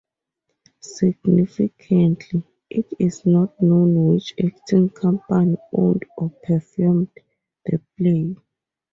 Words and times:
Significantly, 0.79 2.41
it 2.71 2.91
is 2.97 3.23
not 3.23 3.61
known 3.61 4.07
which 4.11 4.33
acting 4.43 4.89
company 4.89 5.57
owned 5.73 6.01
or 6.17 6.31
performed 6.41 7.09
the 7.67 7.79
play. 7.99 8.35